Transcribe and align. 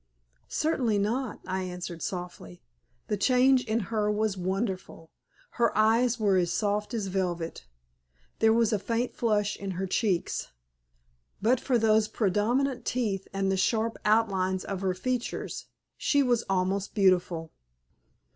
"Certainly 0.49 0.97
not," 0.97 1.41
I 1.45 1.61
answered, 1.61 2.01
softly. 2.01 2.63
The 3.07 3.17
change 3.17 3.63
in 3.63 3.81
her 3.93 4.09
was 4.11 4.35
wonderful. 4.35 5.11
Her 5.51 5.77
eyes 5.77 6.19
were 6.19 6.37
as 6.37 6.51
soft 6.51 6.95
as 6.95 7.05
velvet; 7.05 7.67
there 8.39 8.51
was 8.51 8.73
a 8.73 8.79
faint 8.79 9.13
flush 9.13 9.55
in 9.55 9.69
her 9.77 9.85
cheeks. 9.85 10.47
But 11.39 11.59
for 11.59 11.77
those 11.77 12.07
prominent 12.07 12.83
teeth 12.83 13.27
and 13.31 13.51
the 13.51 13.57
sharp 13.57 13.95
outlines 14.03 14.65
of 14.65 14.81
her 14.81 14.95
features 14.95 15.67
she 15.97 16.23
was 16.23 16.43
almost 16.49 16.95
beautiful. 16.95 17.51